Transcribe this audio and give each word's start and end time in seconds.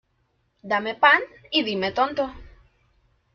Dame 0.69 0.95
pan, 1.03 1.21
y 1.51 1.61
dime 1.61 1.91
tonto. 1.91 2.27